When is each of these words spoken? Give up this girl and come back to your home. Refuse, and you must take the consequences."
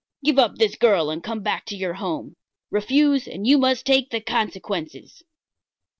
Give 0.23 0.39
up 0.39 0.55
this 0.55 0.75
girl 0.77 1.11
and 1.11 1.23
come 1.23 1.43
back 1.43 1.63
to 1.65 1.75
your 1.75 1.93
home. 1.93 2.33
Refuse, 2.71 3.27
and 3.27 3.45
you 3.45 3.59
must 3.59 3.85
take 3.85 4.09
the 4.09 4.19
consequences." 4.19 5.21